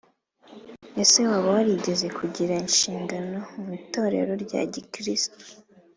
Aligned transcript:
Ese 1.01 1.19
waba 1.29 1.49
warigeze 1.57 2.07
kugira 2.17 2.53
inshingano 2.63 3.39
mu 3.61 3.69
itorero 3.79 4.33
rya 4.43 4.61
gikristo 4.73 5.45